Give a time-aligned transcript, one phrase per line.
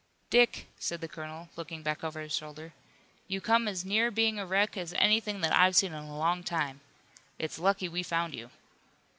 [0.31, 2.73] "Dick," said the colonel, looking back over his shoulder,
[3.27, 6.41] "you come as near being a wreck as anything that I've seen in a long
[6.43, 6.81] time.
[7.37, 8.49] It's lucky we found you."